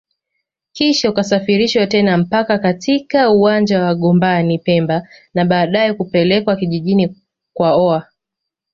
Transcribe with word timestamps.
kisha 0.73 1.09
ukasafirishwa 1.09 1.87
tena 1.87 2.17
mpaka 2.17 2.59
katika 2.59 3.29
uwanja 3.29 3.83
wa 3.83 3.95
Gombani 3.95 4.59
pemba 4.59 5.07
na 5.33 5.45
baadae 5.45 5.93
kupelekwa 5.93 6.55
kijijini 6.55 7.15
kwaoa 7.53 8.07